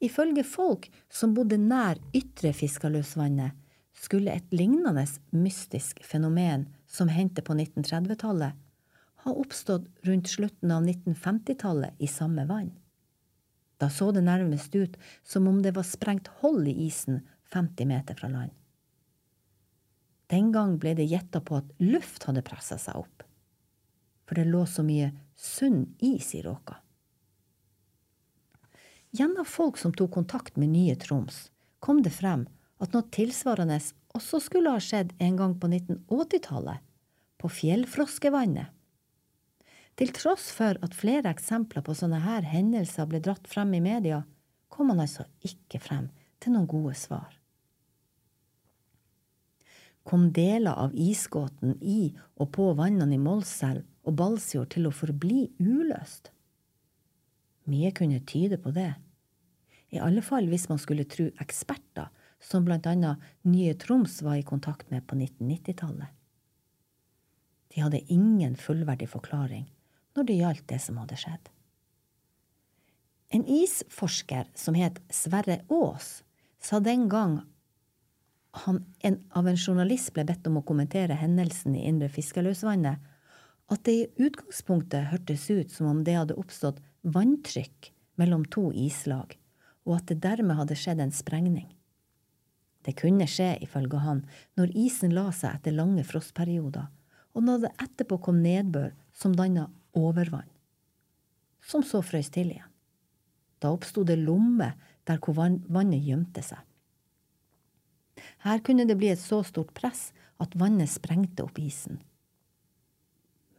Ifølge 0.05 0.45
folk 0.47 0.91
som 1.11 1.33
bodde 1.35 1.57
nær 1.59 1.99
ytre 2.15 2.53
Fiskaløsvannet, 2.55 3.57
skulle 3.99 4.31
et 4.31 4.53
lignende 4.55 5.03
mystisk 5.35 6.05
fenomen 6.07 6.69
som 6.87 7.09
hendte 7.11 7.43
på 7.43 7.57
1930-tallet, 7.57 8.53
ha 9.25 9.33
oppstått 9.33 9.89
rundt 10.07 10.31
slutten 10.31 10.71
av 10.71 10.85
1950-tallet 10.87 11.99
i 11.99 12.07
samme 12.07 12.45
vann. 12.47 12.71
Da 13.83 13.89
så 13.91 14.13
det 14.15 14.23
nærmest 14.27 14.75
ut 14.75 14.95
som 15.27 15.49
om 15.51 15.59
det 15.63 15.75
var 15.75 15.87
sprengt 15.87 16.31
hold 16.43 16.69
i 16.71 16.77
isen 16.87 17.25
50 17.53 17.87
meter 17.89 18.15
fra 18.15 18.29
land. 18.29 18.51
Den 20.29 20.53
gang 20.53 20.77
ble 20.81 20.93
det 20.99 21.07
gjetta 21.09 21.41
på 21.41 21.57
at 21.63 21.71
luft 21.81 22.27
hadde 22.29 22.45
pressa 22.45 22.77
seg 22.81 23.01
opp, 23.01 23.25
for 24.29 24.37
det 24.37 24.51
lå 24.51 24.67
så 24.69 24.85
mye 24.85 25.15
sunn 25.39 25.87
is 26.05 26.35
i 26.37 26.43
råka. 26.45 26.77
Gjennom 29.17 29.47
folk 29.49 29.79
som 29.81 29.95
tok 29.97 30.13
kontakt 30.19 30.59
med 30.61 30.69
Nye 30.75 30.97
Troms, 31.01 31.47
kom 31.81 32.03
det 32.05 32.13
frem 32.13 32.45
at 32.79 32.93
noe 32.93 33.09
tilsvarende 33.15 33.79
også 34.19 34.41
skulle 34.45 34.75
ha 34.75 34.83
skjedd 34.83 35.15
en 35.23 35.39
gang 35.41 35.55
på 35.57 35.71
1980-tallet, 35.71 36.85
på 37.39 37.49
Fjellfroskevannet. 37.49 38.75
Til 39.99 40.13
tross 40.15 40.51
for 40.55 40.79
at 40.85 40.95
flere 40.95 41.33
eksempler 41.33 41.83
på 41.87 41.97
sånne 41.97 42.21
her 42.23 42.45
hendelser 42.47 43.09
ble 43.11 43.23
dratt 43.25 43.49
frem 43.51 43.73
i 43.75 43.83
media, 43.83 44.21
kom 44.69 44.93
han 44.93 45.03
altså 45.03 45.25
ikke 45.47 45.81
frem 45.83 46.11
til 46.39 46.55
noen 46.55 46.69
gode 46.71 46.95
svar. 46.99 47.38
Kom 50.09 50.31
deler 50.33 50.73
av 50.73 50.95
isgåten 50.97 51.75
i 51.85 52.15
og 52.41 52.49
på 52.57 52.71
vannene 52.79 53.19
i 53.19 53.21
Målselv 53.21 53.85
og 54.09 54.15
Balsfjord 54.17 54.71
til 54.73 54.89
å 54.89 54.95
forbli 54.95 55.43
uløst? 55.61 56.31
Mye 57.69 57.91
kunne 57.93 58.23
tyde 58.25 58.57
på 58.63 58.73
det. 58.73 58.95
I 59.93 60.01
alle 60.01 60.23
fall 60.25 60.49
hvis 60.49 60.65
man 60.71 60.81
skulle 60.81 61.05
tro 61.05 61.27
eksperter, 61.45 62.09
som 62.41 62.65
blant 62.65 62.87
annet 62.89 63.21
Nye 63.51 63.75
Troms 63.77 64.21
var 64.23 64.39
i 64.39 64.47
kontakt 64.47 64.89
med 64.95 65.05
på 65.11 65.19
1990-tallet. 65.19 66.15
De 67.69 67.83
hadde 67.83 68.01
ingen 68.09 68.57
fullverdig 68.57 69.11
forklaring 69.13 69.67
når 70.17 70.29
det 70.29 70.39
gjaldt 70.39 70.67
det 70.73 70.81
som 70.87 71.03
hadde 71.03 71.19
skjedd. 71.21 71.53
En 73.37 73.45
isforsker 73.45 74.49
som 74.57 74.79
het 74.79 75.03
Sverre 75.13 75.61
Aas, 75.69 76.23
sa 76.65 76.81
den 76.81 77.11
gang 77.13 77.43
han, 78.65 78.83
en, 79.07 79.19
av 79.37 79.49
en 79.49 79.57
journalist 79.59 80.13
ble 80.17 80.25
bedt 80.29 80.47
om 80.49 80.61
å 80.61 80.65
kommentere 80.67 81.17
hendelsen 81.19 81.77
i 81.77 81.87
Indre 81.89 82.11
Fiskeløsvannet, 82.13 82.99
at 83.69 83.85
det 83.85 83.95
i 83.95 84.27
utgangspunktet 84.27 85.11
hørtes 85.11 85.49
ut 85.51 85.73
som 85.73 85.91
om 85.91 86.05
det 86.05 86.17
hadde 86.17 86.39
oppstått 86.41 86.81
vanntrykk 87.03 87.91
mellom 88.21 88.47
to 88.53 88.71
islag, 88.73 89.35
og 89.87 89.99
at 89.99 90.11
det 90.11 90.23
dermed 90.25 90.57
hadde 90.59 90.79
skjedd 90.79 91.03
en 91.05 91.15
sprengning. 91.15 91.69
Det 92.87 92.95
kunne 92.97 93.27
skje, 93.29 93.57
ifølge 93.65 94.01
han, 94.01 94.23
når 94.57 94.73
isen 94.79 95.13
la 95.17 95.29
seg 95.35 95.59
etter 95.59 95.77
lange 95.77 96.05
frostperioder, 96.09 96.89
og 97.37 97.45
når 97.45 97.67
det 97.67 97.75
etterpå 97.85 98.21
kom 98.25 98.41
nedbør 98.43 98.95
som 99.13 99.35
danna 99.37 99.67
overvann, 99.99 100.49
som 101.61 101.85
så 101.85 102.01
frøs 102.03 102.31
til 102.33 102.55
igjen. 102.55 102.73
Da 103.59 103.73
oppsto 103.75 104.05
det 104.07 104.17
lommer 104.23 104.77
der 105.09 105.19
hvor 105.21 105.37
vannet 105.37 106.05
gjemte 106.07 106.45
seg. 106.47 106.63
Her 108.49 108.63
kunne 108.65 108.87
det 108.89 108.97
bli 108.97 109.11
et 109.13 109.21
så 109.21 109.43
stort 109.45 109.75
press 109.77 110.09
at 110.41 110.55
vannet 110.57 110.89
sprengte 110.89 111.45
opp 111.45 111.59
isen. 111.61 111.99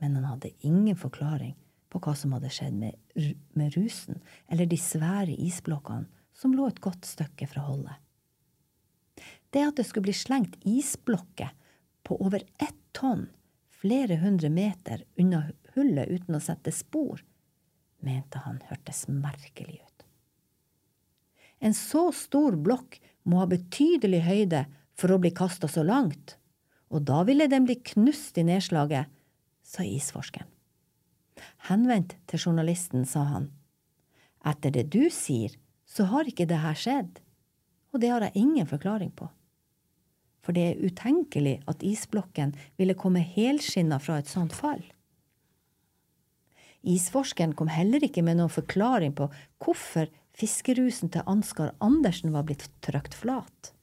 Men 0.02 0.16
han 0.18 0.26
hadde 0.26 0.56
ingen 0.66 0.98
forklaring 0.98 1.54
på 1.94 2.02
hva 2.02 2.16
som 2.18 2.34
hadde 2.34 2.50
skjedd 2.54 2.74
med, 2.80 2.96
med 3.54 3.76
rusen 3.78 4.18
eller 4.48 4.70
de 4.70 4.80
svære 4.82 5.36
isblokkene 5.36 6.10
som 6.34 6.56
lå 6.56 6.66
et 6.70 6.82
godt 6.82 7.06
stykke 7.06 7.50
fra 7.52 7.68
holdet. 7.68 7.98
Det 9.54 9.62
at 9.68 9.78
det 9.78 9.86
skulle 9.86 10.08
bli 10.08 10.16
slengt 10.18 10.58
isblokker 10.66 11.52
på 12.08 12.18
over 12.26 12.46
ett 12.58 12.82
tonn 12.98 13.28
flere 13.82 14.18
hundre 14.24 14.50
meter 14.50 15.04
unna 15.22 15.44
hullet 15.76 16.10
uten 16.10 16.38
å 16.38 16.42
sette 16.42 16.74
spor, 16.74 17.22
mente 18.02 18.42
han 18.42 18.58
hørtes 18.72 19.06
merkelig 19.12 19.84
ut. 19.84 20.06
En 21.60 21.76
så 21.78 22.08
stor 22.16 22.58
blokk 22.58 22.98
må 23.30 23.44
ha 23.44 23.50
betydelig 23.52 24.24
høyde 24.26 24.66
for 25.00 25.16
å 25.16 25.20
bli 25.22 25.32
kasta 25.36 25.70
så 25.72 25.86
langt, 25.86 26.36
og 26.92 27.06
da 27.08 27.22
ville 27.28 27.48
den 27.48 27.68
bli 27.68 27.78
knust 27.94 28.38
i 28.38 28.46
nedslaget, 28.48 29.08
sa 29.64 29.86
isforskeren. 29.86 30.50
Henvendt 31.70 32.18
til 32.28 32.42
journalisten 32.50 33.06
sa 33.08 33.24
han, 33.30 33.50
etter 34.48 34.74
det 34.76 34.90
du 34.92 35.08
sier, 35.14 35.54
så 35.88 36.08
har 36.12 36.28
ikke 36.28 36.48
det 36.50 36.60
her 36.64 36.78
skjedd, 36.78 37.20
og 37.94 38.02
det 38.04 38.12
har 38.12 38.26
jeg 38.28 38.44
ingen 38.44 38.68
forklaring 38.70 39.12
på. 39.16 39.30
For 40.44 40.56
det 40.56 40.66
er 40.66 40.84
utenkelig 40.86 41.60
at 41.70 41.84
isblokken 41.86 42.56
ville 42.80 42.98
komme 42.98 43.24
helskinna 43.24 44.00
fra 44.02 44.20
et 44.20 44.32
sånt 44.32 44.56
fall. 44.56 44.82
Isforskeren 46.88 47.54
kom 47.60 47.68
heller 47.72 48.04
ikke 48.06 48.24
med 48.24 48.40
noen 48.40 48.52
forklaring 48.52 49.12
på 49.18 49.28
hvorfor 49.60 50.08
fiskerusen 50.40 51.12
til 51.12 51.28
Ansgar 51.28 51.74
Andersen 51.84 52.32
var 52.36 52.48
blitt 52.48 52.70
trykt 52.86 53.18
flat. 53.20 53.74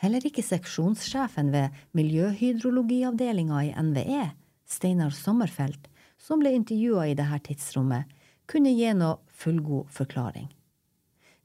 Heller 0.00 0.24
ikke 0.24 0.44
seksjonssjefen 0.44 1.50
ved 1.52 1.74
miljøhydrologiavdelinga 1.96 3.64
i 3.68 3.74
NVE, 3.76 4.30
Steinar 4.64 5.12
Sommerfelt, 5.12 5.90
som 6.16 6.40
ble 6.40 6.54
intervjua 6.56 7.10
i 7.10 7.16
dette 7.18 7.42
tidsrommet, 7.50 8.08
kunne 8.48 8.72
gi 8.72 8.94
noe 8.96 9.18
fullgod 9.42 9.90
forklaring. 9.92 10.48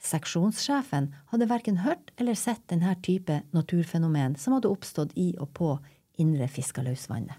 Seksjonssjefen 0.06 1.10
hadde 1.32 1.50
verken 1.50 1.82
hørt 1.84 2.12
eller 2.20 2.38
sett 2.38 2.64
denne 2.72 2.94
type 3.04 3.42
naturfenomen 3.56 4.36
som 4.40 4.56
hadde 4.56 4.72
oppstått 4.72 5.16
i 5.20 5.34
og 5.42 5.52
på 5.58 5.72
Indre 6.22 6.48
Fiskaløsvannet. 6.48 7.36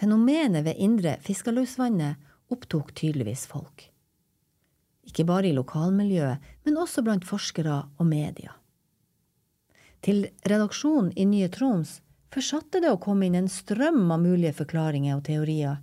Fenomenet 0.00 0.64
ved 0.64 0.80
Indre 0.80 1.18
Fiskaløsvannet 1.22 2.16
opptok 2.50 2.94
tydeligvis 2.96 3.44
folk. 3.50 3.90
Ikke 5.06 5.26
bare 5.28 5.50
i 5.50 5.54
lokalmiljøet, 5.56 6.40
men 6.64 6.80
også 6.80 7.04
blant 7.04 7.26
forskere 7.28 7.82
og 7.98 8.08
media. 8.08 8.56
Til 10.00 10.28
redaksjonen 10.48 11.12
i 11.16 11.26
Nye 11.28 11.48
Troms 11.52 11.98
forsatte 12.32 12.80
det 12.80 12.92
å 12.92 13.00
komme 13.02 13.26
inn 13.26 13.36
en 13.36 13.50
strøm 13.52 14.06
av 14.14 14.22
mulige 14.22 14.54
forklaringer 14.62 15.18
og 15.18 15.24
teorier, 15.26 15.80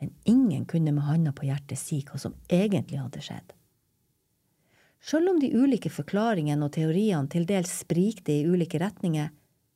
men 0.00 0.14
ingen 0.24 0.64
kunne 0.66 0.92
med 0.92 1.06
handa 1.06 1.32
på 1.32 1.46
hjertet 1.46 1.78
si 1.78 2.00
hva 2.08 2.18
som 2.18 2.34
egentlig 2.50 2.98
hadde 2.98 3.22
skjedd. 3.22 3.52
Sjøl 5.04 5.28
om 5.34 5.38
de 5.38 5.52
ulike 5.52 5.92
forklaringene 5.92 6.64
og 6.64 6.72
teoriene 6.74 7.28
til 7.30 7.44
dels 7.46 7.72
sprikte 7.84 8.32
i 8.32 8.46
ulike 8.48 8.80
retninger, 8.80 9.28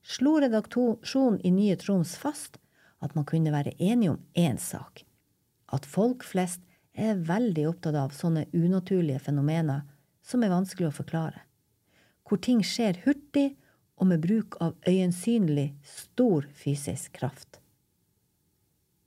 slo 0.03 0.39
redaksjonen 0.41 1.43
i 1.45 1.53
Nye 1.53 1.77
Troms 1.79 2.17
fast 2.19 2.57
at 3.05 3.15
man 3.15 3.29
kunne 3.29 3.53
være 3.53 3.77
enige 3.77 4.15
om 4.17 4.23
én 4.35 4.59
sak, 4.59 5.05
at 5.71 5.87
folk 5.87 6.25
flest 6.27 6.65
er 6.99 7.21
veldig 7.29 7.69
opptatt 7.69 7.99
av 8.01 8.17
sånne 8.17 8.49
unaturlige 8.57 9.21
fenomener 9.29 9.85
som 10.25 10.43
er 10.43 10.51
vanskelig 10.51 10.89
å 10.89 10.97
forklare, 10.97 11.45
hvor 12.27 12.41
ting 12.43 12.65
skjer 12.65 13.05
hurtig 13.05 13.53
og 13.99 14.11
med 14.11 14.23
bruk 14.23 14.57
av 14.65 14.77
øyensynlig 14.89 15.73
stor 15.87 16.47
fysisk 16.55 17.13
kraft. 17.19 17.61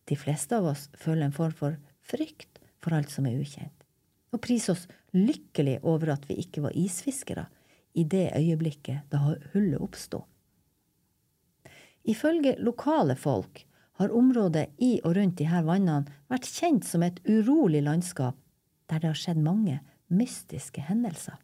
De 0.09 0.17
fleste 0.19 0.57
av 0.57 0.67
oss 0.73 0.89
føler 0.99 1.27
en 1.27 1.35
form 1.35 1.55
for 1.55 1.77
frykt 2.03 2.59
for 2.83 2.97
alt 2.97 3.11
som 3.13 3.27
er 3.29 3.39
ukjent, 3.39 3.85
og 4.31 4.43
priser 4.43 4.75
oss 4.75 4.87
lykkelig 5.15 5.79
over 5.83 6.13
at 6.15 6.27
vi 6.27 6.39
ikke 6.43 6.65
var 6.65 6.75
isfiskere 6.75 7.47
i 7.93 8.03
det 8.07 8.29
øyeblikket 8.35 9.07
da 9.11 9.19
hullet 9.53 9.79
oppsto 9.83 10.25
Ifølge 12.03 12.55
lokale 12.57 13.15
folk 13.15 13.67
har 13.99 14.13
området 14.15 14.65
i 14.77 14.95
og 15.03 15.15
rundt 15.17 15.37
disse 15.37 15.61
vannene 15.65 16.21
vært 16.31 16.49
kjent 16.49 16.87
som 16.87 17.03
et 17.05 17.19
urolig 17.29 17.83
landskap 17.85 18.37
der 18.89 19.01
det 19.01 19.11
har 19.11 19.19
skjedd 19.19 19.41
mange 19.43 19.77
mystiske 20.09 20.81
hendelser. 20.81 21.37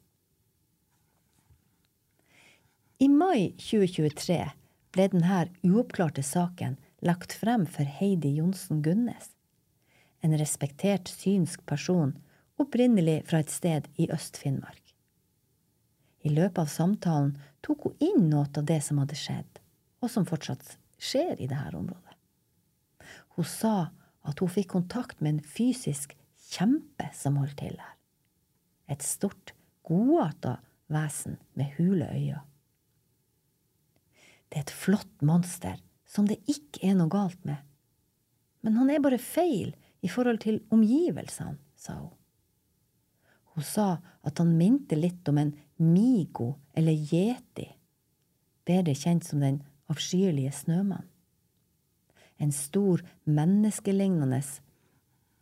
I 2.97 3.07
mai 3.13 3.51
2023 3.61 4.37
ble 4.95 5.03
denne 5.13 5.41
uoppklarte 5.61 6.23
saken 6.25 6.79
lagt 7.05 7.35
frem 7.37 7.67
for 7.69 7.85
Heidi 7.85 8.31
Johnsen 8.39 8.79
Gunnes, 8.81 9.27
en 10.25 10.33
respektert 10.41 11.11
synsk 11.11 11.61
person 11.69 12.15
opprinnelig 12.57 13.19
fra 13.29 13.43
et 13.43 13.53
sted 13.53 13.85
i 14.01 14.07
Øst-Finnmark. 14.09 14.81
I 16.25 16.33
løpet 16.33 16.63
av 16.63 16.73
samtalen 16.73 17.35
tok 17.61 17.85
hun 17.85 18.01
inn 18.01 18.27
noe 18.31 18.49
av 18.49 18.65
det 18.65 18.79
som 18.87 18.97
hadde 19.03 19.19
skjedd, 19.19 19.61
og 20.01 20.09
som 20.09 20.25
fortsatt 20.25 20.79
skjer 20.97 21.37
i 21.37 21.45
dette 21.45 21.77
området. 21.77 22.17
Hun 23.37 23.45
sa 23.45 23.75
at 24.25 24.41
hun 24.41 24.49
fikk 24.57 24.73
kontakt 24.73 25.21
med 25.21 25.35
en 25.35 25.45
fysisk 25.45 26.17
kjempe 26.49 27.13
som 27.13 27.37
holdt 27.37 27.59
til 27.61 27.77
her. 27.77 27.95
Et 28.89 29.05
stort, 29.05 29.53
godarta 29.85 30.57
vesen 30.89 31.37
med 31.53 31.77
hule 31.77 32.09
øyne. 32.09 32.41
Det 34.47 34.59
er 34.59 34.65
et 34.65 34.73
flott 34.73 35.25
monster 35.25 35.77
som 36.07 36.27
det 36.27 36.39
ikke 36.47 36.85
er 36.87 36.95
noe 36.97 37.11
galt 37.11 37.39
med. 37.47 37.59
Men 38.63 38.79
han 38.79 38.91
er 38.91 39.03
bare 39.03 39.19
feil 39.21 39.73
i 40.03 40.09
forhold 40.11 40.39
til 40.43 40.61
omgivelsene, 40.73 41.57
sa 41.75 41.97
hun. 41.99 42.13
Hun 43.57 43.65
sa 43.65 43.87
at 44.27 44.37
han 44.37 44.57
minte 44.57 44.97
litt 44.97 45.27
om 45.29 45.39
en 45.41 45.53
migo 45.81 46.53
eller 46.77 46.93
yeti, 46.93 47.67
bedre 48.67 48.93
kjent 48.97 49.25
som 49.25 49.41
den 49.41 49.61
avskyelige 49.89 50.53
snømannen. 50.53 51.09
En 52.37 52.51
stor, 52.53 53.01
menneskelignende, 53.25 54.43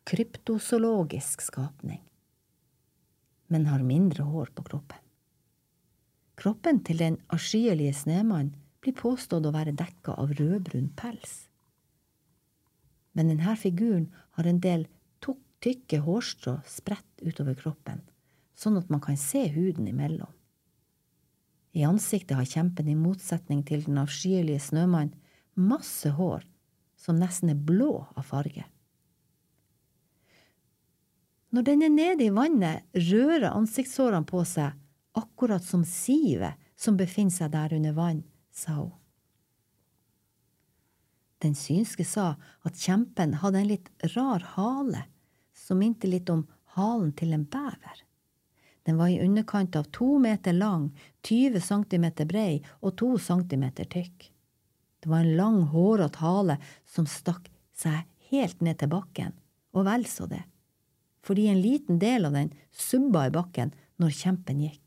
kryptozoologisk 0.08 1.42
skapning, 1.44 2.00
men 3.52 3.66
har 3.68 3.84
mindre 3.84 4.24
hår 4.24 4.54
på 4.56 4.64
kroppen. 4.70 5.02
Kroppen 6.40 6.80
til 6.88 7.02
den 7.04 7.18
avskyelige 7.36 7.98
snømannen 8.00 8.54
blir 8.86 8.96
påstått 8.98 9.46
å 9.46 9.54
være 9.56 9.76
dekka 9.76 10.16
av 10.22 10.34
rødbrun 10.38 10.92
pels. 10.98 11.46
Men 13.16 13.32
denne 13.32 13.56
figuren 13.58 14.12
har 14.38 14.48
en 14.48 14.62
del 14.64 14.86
tykke 15.66 16.02
hårstrå 16.06 16.60
spredt 16.70 17.24
utover 17.26 17.56
kroppen, 17.58 18.04
sånn 18.54 18.78
at 18.78 18.92
man 18.94 19.02
kan 19.02 19.18
se 19.18 19.48
huden 19.50 19.88
imellom. 19.90 20.30
I 21.76 21.84
ansiktet 21.88 22.38
har 22.38 22.48
kjempen, 22.48 22.88
i 22.88 22.96
motsetning 22.96 23.64
til 23.68 23.84
den 23.88 23.98
avskyelige 24.00 24.62
snømannen, 24.70 25.16
masse 25.56 26.12
hår 26.16 26.46
som 27.00 27.18
nesten 27.20 27.52
er 27.52 27.60
blå 27.60 28.06
av 28.16 28.28
farge. 28.28 28.66
Når 31.56 31.66
den 31.68 31.84
er 31.88 31.92
nede 31.94 32.26
i 32.28 32.34
vannet, 32.36 32.84
rører 32.94 33.54
ansiktshårene 33.54 34.28
på 34.28 34.44
seg, 34.48 34.76
akkurat 35.16 35.64
som 35.64 35.86
sivet 35.88 36.60
som 36.76 36.98
befinner 37.00 37.32
seg 37.32 37.54
der 37.54 37.76
under 37.78 37.96
vann, 37.96 38.24
sa 38.56 38.80
hun. 38.80 38.94
Den 41.44 41.56
synske 41.56 42.06
sa 42.08 42.36
at 42.66 42.80
kjempen 42.80 43.36
hadde 43.42 43.62
en 43.62 43.70
litt 43.70 43.90
rar 44.16 44.44
hale, 44.56 45.04
som 45.54 45.82
minte 45.82 46.08
litt 46.10 46.32
om 46.32 46.46
halen 46.78 47.12
til 47.20 47.36
en 47.36 47.44
bever. 47.52 48.02
Den 48.86 48.98
var 48.98 49.12
i 49.12 49.20
underkant 49.22 49.76
av 49.76 49.90
to 49.94 50.16
meter 50.22 50.54
lang, 50.54 50.92
20 51.28 51.62
centimeter 51.62 52.28
brei 52.30 52.62
og 52.82 52.96
to 53.02 53.16
centimeter 53.22 53.88
tykk. 53.90 54.30
Det 55.02 55.10
var 55.12 55.26
en 55.26 55.38
lang, 55.38 55.62
hårete 55.74 56.22
hale 56.22 56.58
som 56.90 57.08
stakk 57.10 57.50
seg 57.78 58.06
helt 58.32 58.62
ned 58.62 58.80
til 58.80 58.94
bakken, 58.94 59.34
og 59.76 59.86
vel 59.90 60.06
så 60.10 60.30
det, 60.30 60.44
fordi 61.26 61.50
en 61.50 61.62
liten 61.62 62.00
del 62.02 62.30
av 62.30 62.38
den 62.38 62.54
subba 62.72 63.28
i 63.28 63.34
bakken 63.34 63.74
når 64.02 64.18
kjempen 64.22 64.62
gikk. 64.66 64.85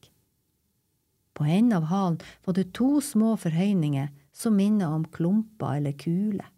På 1.38 1.44
enden 1.44 1.76
av 1.76 1.84
halen 1.86 2.18
var 2.44 2.54
det 2.54 2.72
to 2.74 2.96
små 3.00 3.36
forhøyninger 3.38 4.08
som 4.34 4.56
minnet 4.58 4.90
om 4.90 5.04
klumper 5.14 5.76
eller 5.76 5.92
kuler. 5.94 6.48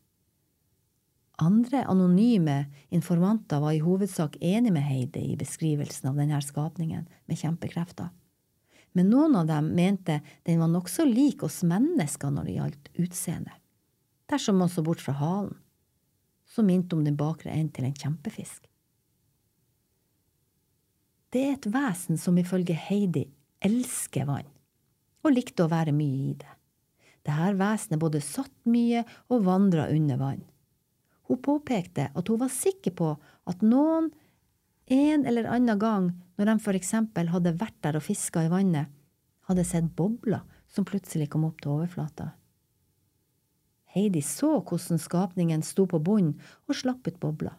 Andre 1.36 1.82
anonyme 1.84 2.54
informanter 2.88 3.60
var 3.60 3.74
i 3.76 3.82
hovedsak 3.84 4.38
enig 4.40 4.72
med 4.72 4.84
Heidi 4.84 5.20
i 5.32 5.36
beskrivelsen 5.36 6.08
av 6.08 6.16
denne 6.16 6.40
skapningen 6.40 7.04
med 7.28 7.40
kjempekrefter. 7.40 8.08
Men 8.96 9.10
noen 9.12 9.36
av 9.36 9.50
dem 9.50 9.68
mente 9.76 10.22
den 10.48 10.62
var 10.64 10.70
nokså 10.72 11.04
lik 11.04 11.44
oss 11.44 11.60
mennesker 11.60 12.32
når 12.32 12.48
det 12.48 12.54
gjaldt 12.56 12.88
utseende. 13.04 13.52
Dersom 14.32 14.56
man 14.62 14.72
så 14.72 14.84
bort 14.84 15.04
fra 15.04 15.12
halen, 15.20 15.58
som 16.48 16.68
minte 16.68 16.96
om 16.96 17.04
den 17.04 17.20
bakre 17.20 17.52
enden 17.52 17.74
til 17.76 17.88
en 17.90 18.00
kjempefisk. 18.00 18.64
Det 21.30 21.44
er 21.44 21.52
et 21.58 21.68
vesen 21.68 22.16
som 22.18 22.40
ifølge 22.40 22.80
Heidi 22.88 23.26
elsker 23.60 24.24
vann, 24.24 24.48
og 25.24 25.34
likte 25.34 25.64
å 25.64 25.70
være 25.72 25.94
mye 25.96 26.30
i 26.30 26.38
det. 26.40 26.54
Dette 27.26 27.52
vesenet 27.58 28.00
både 28.00 28.22
satt 28.24 28.54
mye 28.70 29.04
og 29.28 29.44
vandra 29.44 29.88
under 29.92 30.20
vann. 30.20 30.42
Hun 31.28 31.42
påpekte 31.44 32.08
at 32.16 32.28
hun 32.28 32.40
var 32.40 32.50
sikker 32.50 32.94
på 32.96 33.12
at 33.50 33.60
noen 33.62 34.10
en 34.90 35.26
eller 35.28 35.46
annen 35.46 35.78
gang 35.78 36.08
når 36.40 36.48
de 36.48 36.56
for 36.64 36.74
eksempel 36.74 37.30
hadde 37.30 37.54
vært 37.60 37.76
der 37.84 38.00
og 38.00 38.06
fiska 38.06 38.42
i 38.46 38.50
vannet, 38.50 38.88
hadde 39.46 39.66
sett 39.66 39.92
bobler 39.94 40.42
som 40.70 40.86
plutselig 40.88 41.28
kom 41.30 41.44
opp 41.46 41.60
til 41.62 41.76
overflata. 41.76 42.32
Heidi 43.90 44.22
så 44.22 44.56
hvordan 44.62 45.00
skapningen 45.02 45.62
sto 45.66 45.86
på 45.90 45.98
bunnen 46.02 46.38
og 46.68 46.78
slapp 46.78 47.06
ut 47.06 47.18
bobler. 47.22 47.56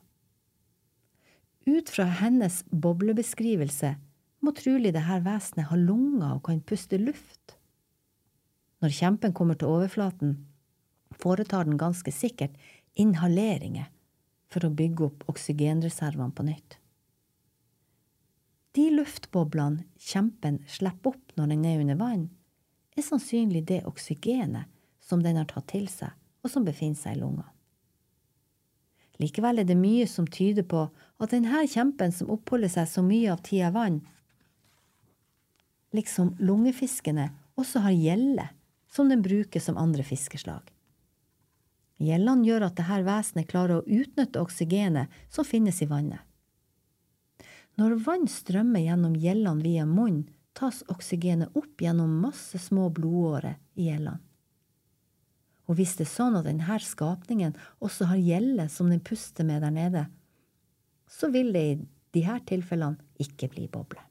Ut 1.67 1.91
fra 1.93 2.07
hennes 2.19 2.63
boblebeskrivelse 2.71 3.93
må 4.41 4.53
trolig 4.57 4.93
dette 4.95 5.19
vesenet 5.25 5.69
ha 5.69 5.77
lunger 5.77 6.35
og 6.35 6.45
kan 6.47 6.61
puste 6.65 6.99
luft. 7.01 7.55
Når 8.81 8.95
kjempen 8.97 9.33
kommer 9.37 9.57
til 9.59 9.69
overflaten, 9.69 10.39
foretar 11.21 11.67
den 11.67 11.77
ganske 11.81 12.11
sikkert 12.13 12.55
inhaleringer 12.97 13.91
for 14.51 14.65
å 14.65 14.73
bygge 14.73 15.07
opp 15.07 15.25
oksygenreservene 15.31 16.33
på 16.35 16.45
nytt. 16.47 16.77
De 18.75 18.87
luftboblene 18.95 19.85
kjempen 19.99 20.61
slipper 20.71 21.13
opp 21.13 21.33
når 21.35 21.51
den 21.51 21.65
er 21.67 21.81
under 21.83 21.99
vann, 21.99 22.29
er 22.95 23.05
sannsynlig 23.05 23.65
det 23.67 23.81
oksygenet 23.87 24.69
som 25.03 25.23
den 25.23 25.39
har 25.39 25.49
tatt 25.49 25.67
til 25.71 25.87
seg, 25.91 26.11
og 26.43 26.51
som 26.51 26.65
befinner 26.67 26.99
seg 26.99 27.17
i 27.17 27.21
lungene. 27.21 27.49
Likevel 29.21 29.61
er 29.61 29.67
det 29.67 29.77
mye 29.77 30.07
som 30.09 30.25
tyder 30.25 30.65
på 30.65 30.87
at 31.21 31.33
denne 31.33 31.61
kjempen 31.69 32.13
som 32.15 32.31
oppholder 32.33 32.71
seg 32.71 32.87
så 32.89 33.03
mye 33.05 33.29
av 33.33 33.43
tida 33.45 33.69
i 33.69 33.75
vann, 33.75 33.99
liksom 35.95 36.35
lungefiskene, 36.39 37.29
også 37.59 37.83
har 37.85 37.95
gjelle 37.95 38.47
som 38.91 39.09
den 39.09 39.21
bruker 39.23 39.59
som 39.59 39.77
andre 39.77 40.03
fiskeslag. 40.03 40.63
Gjellene 42.01 42.47
gjør 42.47 42.65
at 42.65 42.79
dette 42.79 43.03
vesenet 43.05 43.49
klarer 43.51 43.79
å 43.79 43.85
utnytte 43.85 44.41
oksygenet 44.41 45.11
som 45.29 45.45
finnes 45.45 45.81
i 45.83 45.87
vannet. 45.89 46.19
Når 47.79 47.99
vann 48.03 48.27
strømmer 48.27 48.83
gjennom 48.83 49.13
gjellene 49.15 49.63
via 49.63 49.85
munnen, 49.87 50.25
tas 50.57 50.81
oksygenet 50.91 51.55
opp 51.55 51.79
gjennom 51.79 52.17
masse 52.19 52.59
små 52.59 52.89
blodårer 52.91 53.55
i 53.79 53.87
gjellene. 53.87 54.19
Og 55.69 55.77
hvis 55.79 55.93
det 55.95 56.03
er 56.03 56.11
sånn 56.11 56.35
at 56.35 56.49
denne 56.49 56.79
skapningen 56.83 57.53
også 57.79 58.09
har 58.09 58.19
gjelle 58.19 58.65
som 58.67 58.89
den 58.91 58.99
puster 58.99 59.47
med 59.47 59.63
der 59.63 59.71
nede, 59.71 60.05
så 61.07 61.29
vil 61.31 61.53
det 61.55 61.63
i 61.63 61.77
disse 62.17 62.37
tilfellene 62.49 63.23
ikke 63.23 63.47
bli 63.53 63.69
boble. 63.71 64.01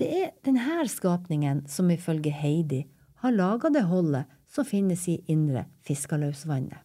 Det 0.00 0.08
er 0.16 0.30
denne 0.46 0.86
skapningen 0.88 1.66
som 1.68 1.90
ifølge 1.92 2.32
Heidi 2.32 2.86
har 3.20 3.34
laga 3.36 3.68
det 3.68 3.82
holdet 3.84 4.30
som 4.48 4.64
finnes 4.64 5.02
i 5.12 5.18
indre 5.28 5.66
Fiskaløsvannet. 5.84 6.78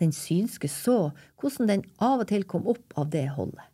Den 0.00 0.14
synske 0.16 0.70
så 0.72 1.12
hvordan 1.38 1.68
den 1.68 1.84
av 2.02 2.24
og 2.24 2.30
til 2.30 2.46
kom 2.48 2.64
opp 2.72 2.96
av 2.96 3.10
det 3.12 3.26
holdet. 3.36 3.66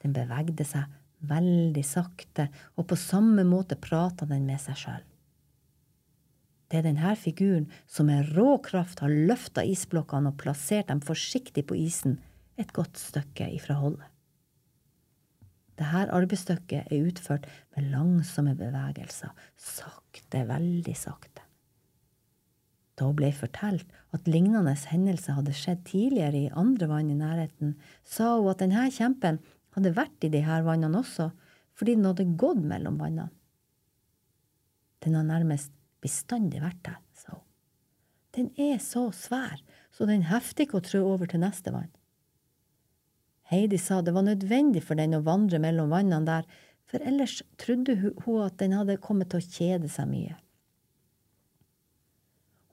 Den 0.00 0.16
bevegde 0.16 0.64
seg 0.64 0.88
veldig 1.28 1.84
sakte, 1.84 2.48
og 2.80 2.88
på 2.88 2.96
samme 2.96 3.44
måte 3.44 3.76
prata 3.76 4.24
den 4.28 4.48
med 4.48 4.60
seg 4.64 4.80
sjøl. 4.80 5.04
Det 6.72 6.80
er 6.80 6.88
denne 6.88 7.12
figuren 7.20 7.68
som 7.84 8.08
med 8.08 8.32
rå 8.32 8.56
kraft 8.64 9.04
har 9.04 9.12
løfta 9.12 9.62
isblokkene 9.68 10.32
og 10.32 10.40
plassert 10.40 10.88
dem 10.88 11.04
forsiktig 11.04 11.68
på 11.68 11.76
isen 11.76 12.18
et 12.56 12.72
godt 12.72 12.96
stykke 12.96 13.52
ifra 13.52 13.76
holdet. 13.84 14.13
Dette 15.74 16.04
arbeidsstykket 16.14 16.92
er 16.92 17.08
utført 17.08 17.48
med 17.74 17.90
langsomme 17.90 18.54
bevegelser, 18.58 19.32
sakte, 19.58 20.44
veldig 20.46 20.94
sakte. 20.96 21.42
Da 22.94 23.08
ble 23.10 23.32
jeg 23.32 23.40
fortalt 23.40 23.94
at 24.14 24.28
lignende 24.30 24.74
hendelser 24.86 25.34
hadde 25.34 25.54
skjedd 25.56 25.82
tidligere 25.88 26.44
i 26.44 26.52
andre 26.54 26.86
vann 26.92 27.10
i 27.10 27.16
nærheten, 27.18 27.74
sa 28.06 28.36
hun 28.36 28.52
at 28.52 28.62
denne 28.62 28.84
kjempen 28.94 29.40
hadde 29.74 29.96
vært 29.96 30.26
i 30.26 30.30
disse 30.30 30.60
vannene 30.62 31.00
også, 31.00 31.32
fordi 31.74 31.96
den 31.98 32.06
hadde 32.06 32.28
gått 32.38 32.62
mellom 32.62 33.00
vannene. 33.02 33.32
Den 35.02 35.18
har 35.18 35.26
nærmest 35.26 35.74
bestandig 36.04 36.62
vært 36.62 36.84
der, 36.86 37.00
sa 37.18 37.34
hun. 37.34 37.42
Den 38.34 38.48
er 38.58 38.78
så 38.82 39.08
svær, 39.14 39.58
så 39.94 40.06
den 40.06 40.24
hefter 40.30 40.64
ikke 40.64 40.78
å 40.78 40.86
trø 40.86 41.02
over 41.06 41.30
til 41.30 41.42
neste 41.42 41.74
vann. 41.74 41.90
Heidi 43.52 43.78
sa 43.78 44.00
det 44.02 44.14
var 44.16 44.24
nødvendig 44.24 44.82
for 44.86 44.96
den 44.96 45.16
å 45.18 45.24
vandre 45.24 45.60
mellom 45.60 45.92
vannene 45.92 46.24
der, 46.28 46.46
for 46.88 47.04
ellers 47.04 47.42
trodde 47.60 47.96
hun 47.98 48.42
at 48.44 48.56
den 48.60 48.76
hadde 48.76 49.00
kommet 49.02 49.32
til 49.32 49.42
å 49.42 49.52
kjede 49.56 49.90
seg 49.92 50.08
mye. 50.08 50.36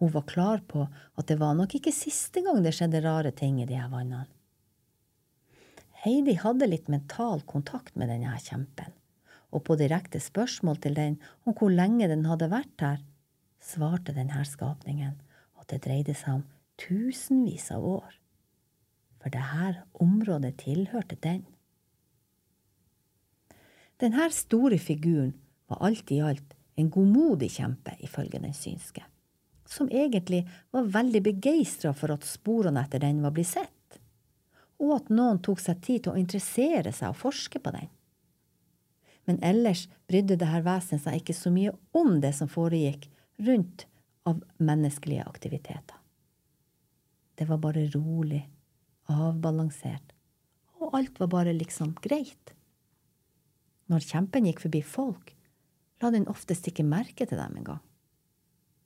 Hun 0.01 0.11
var 0.15 0.25
klar 0.29 0.61
på 0.65 0.87
at 0.89 1.27
det 1.29 1.37
var 1.37 1.53
nok 1.57 1.75
ikke 1.77 1.93
siste 1.93 2.41
gang 2.45 2.63
det 2.63 2.73
skjedde 2.73 3.03
rare 3.03 3.31
ting 3.37 3.59
i 3.61 3.67
de 3.69 3.77
her 3.77 3.91
vannene. 3.91 4.29
Heidi 6.01 6.33
hadde 6.41 6.65
litt 6.65 6.87
mental 6.89 7.43
kontakt 7.45 7.93
med 7.99 8.09
denne 8.09 8.33
kjempen, 8.41 8.95
og 9.53 9.61
på 9.67 9.77
direkte 9.77 10.17
spørsmål 10.23 10.79
til 10.81 10.95
den 10.97 11.19
om 11.45 11.53
hvor 11.53 11.69
lenge 11.69 12.07
den 12.09 12.25
hadde 12.25 12.49
vært 12.49 12.81
her, 12.81 13.03
svarte 13.61 14.15
denne 14.15 14.41
skapningen 14.47 15.19
at 15.61 15.69
det 15.69 15.83
dreide 15.85 16.15
seg 16.17 16.39
om 16.39 16.47
tusenvis 16.81 17.69
av 17.75 17.85
år, 17.85 18.17
for 19.21 19.33
dette 19.33 19.83
området 20.01 20.55
tilhørte 20.63 21.17
den. 21.21 21.43
Denne 24.01 24.31
store 24.33 24.79
figuren 24.81 25.35
var 25.69 25.83
alt 25.85 26.11
i 26.11 26.19
alt 26.25 26.55
en 26.75 26.89
godmodig 26.89 27.51
kjempe, 27.53 27.93
ifølge 27.99 28.39
den 28.41 28.55
synske, 28.57 29.03
som 29.69 29.89
egentlig 29.91 30.41
var 30.73 30.89
veldig 30.89 31.21
begeistra 31.27 31.93
for 31.93 32.15
at 32.15 32.25
sporene 32.25 32.81
etter 32.81 33.03
den 33.03 33.21
var 33.21 33.35
blitt 33.35 33.51
sett, 33.51 33.99
og 34.81 34.95
at 34.95 35.11
noen 35.13 35.41
tok 35.45 35.61
seg 35.61 35.83
tid 35.85 36.03
til 36.03 36.15
å 36.15 36.21
interessere 36.21 36.93
seg 36.95 37.13
og 37.13 37.19
forske 37.21 37.61
på 37.61 37.73
den. 37.75 37.91
Men 39.29 39.37
ellers 39.45 39.85
brydde 40.09 40.39
dette 40.41 40.63
vesenet 40.65 41.03
seg 41.03 41.19
ikke 41.19 41.37
så 41.37 41.51
mye 41.53 41.75
om 41.93 42.15
det 42.23 42.33
som 42.33 42.49
foregikk 42.49 43.05
rundt 43.45 43.85
av 44.25 44.41
menneskelige 44.57 45.27
aktiviteter. 45.29 45.97
Det 47.37 47.45
var 47.49 47.61
bare 47.61 47.85
rolig, 47.93 48.41
avbalansert, 49.09 50.13
og 50.81 50.95
alt 50.97 51.19
var 51.21 51.29
bare 51.31 51.53
liksom 51.55 51.93
greit. 52.01 52.53
Når 53.91 54.05
kjempen 54.07 54.47
gikk 54.47 54.63
forbi 54.65 54.81
folk, 54.85 55.33
la 56.01 56.11
den 56.13 56.27
oftest 56.31 56.67
ikke 56.69 56.85
merke 56.87 57.27
til 57.27 57.37
dem 57.37 57.57
engang. 57.59 57.81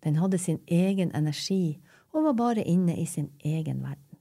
Den 0.04 0.20
hadde 0.20 0.40
sin 0.42 0.60
egen 0.68 1.12
energi 1.18 1.80
og 2.14 2.28
var 2.28 2.38
bare 2.38 2.64
inne 2.64 2.98
i 3.00 3.06
sin 3.10 3.32
egen 3.44 3.82
verden. 3.84 4.20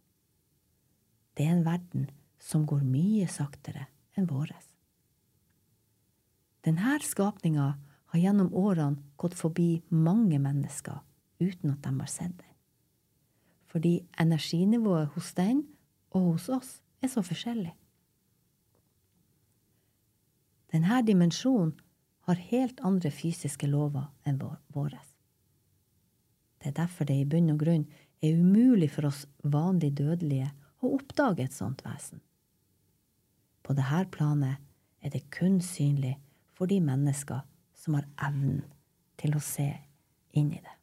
Det 1.35 1.47
er 1.47 1.57
en 1.57 1.67
verden 1.67 2.09
som 2.39 2.67
går 2.67 2.85
mye 2.87 3.27
saktere 3.29 3.89
enn 4.17 4.29
våres. 4.31 4.71
Denne 6.65 6.97
skapninga 7.05 7.75
har 8.15 8.23
gjennom 8.23 8.55
årene 8.55 9.03
gått 9.21 9.35
forbi 9.37 9.83
mange 9.91 10.39
mennesker 10.39 11.03
uten 11.43 11.75
at 11.75 11.83
de 11.85 11.93
har 11.99 12.11
sett 12.11 12.37
den 12.39 12.55
fordi 13.75 14.05
energinivået 14.23 15.09
hos 15.17 15.33
den 15.35 15.65
og 16.15 16.29
hos 16.33 16.49
oss 16.53 16.77
er 17.03 17.11
så 17.13 17.23
forskjellig. 17.27 17.73
Denne 20.75 21.01
dimensjonen 21.07 21.75
har 22.27 22.41
helt 22.51 22.81
andre 22.87 23.11
fysiske 23.13 23.69
lover 23.69 24.09
enn 24.27 24.41
våre. 24.41 25.01
Det 26.59 26.71
er 26.71 26.79
derfor 26.79 27.05
det 27.05 27.19
i 27.21 27.27
bunn 27.29 27.53
og 27.53 27.61
grunn 27.61 27.85
er 28.25 28.39
umulig 28.41 28.89
for 28.95 29.11
oss 29.11 29.27
vanlig 29.45 29.93
dødelige 29.99 30.49
å 30.81 30.95
oppdage 30.97 31.45
et 31.45 31.57
sånt 31.57 31.85
vesen. 31.85 32.23
På 33.65 33.77
dette 33.77 34.07
planet 34.13 34.63
er 35.05 35.13
det 35.13 35.27
kun 35.35 35.61
synlig 35.61 36.17
for 36.57 36.71
de 36.71 36.81
mennesker 36.81 37.45
som 37.77 37.99
har 37.99 38.09
evnen 38.25 38.63
til 39.21 39.37
å 39.37 39.43
se 39.45 39.69
inn 40.33 40.51
i 40.53 40.63
det. 40.63 40.77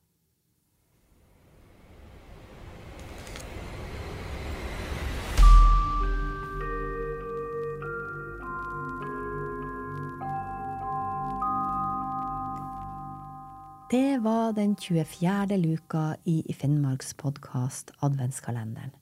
Det 13.91 14.17
var 14.17 14.54
den 14.54 14.75
24. 14.75 15.58
luka 15.58 16.15
i 16.23 16.54
Finnmarks 16.54 17.13
podkast 17.13 17.91
Adventskalenderen. 17.99 18.93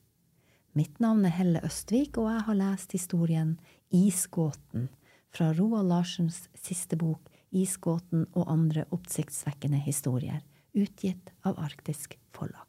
Mitt 0.74 0.98
navn 1.00 1.28
er 1.30 1.36
Helle 1.36 1.62
Østvik, 1.62 2.18
og 2.18 2.32
jeg 2.32 2.46
har 2.48 2.58
lest 2.58 2.96
historien 2.98 3.52
Isgåten 3.94 4.88
fra 5.30 5.52
Roald 5.54 5.92
Larsens 5.92 6.40
siste 6.58 6.98
bok 6.98 7.30
Isgåten 7.54 8.26
og 8.34 8.50
andre 8.50 8.88
oppsiktsvekkende 8.90 9.78
historier, 9.86 10.42
utgitt 10.74 11.30
av 11.46 11.62
Arktisk 11.62 12.18
Forlag. 12.34 12.69